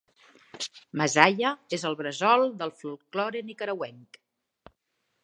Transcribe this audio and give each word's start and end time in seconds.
Masaya 1.01 1.51
és 1.77 1.85
el 1.89 1.97
bressol 2.01 2.45
del 2.63 2.73
folklore 2.79 3.43
nicaragüenc. 3.51 4.19